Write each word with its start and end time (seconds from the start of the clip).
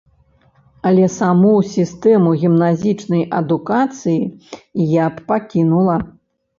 Але 0.91 1.05
саму 1.15 1.51
сістэму 1.75 2.33
гімназічнай 2.45 3.23
адукацыі 3.43 4.21
я 4.99 5.15
б 5.17 5.31
пакінула. 5.33 6.05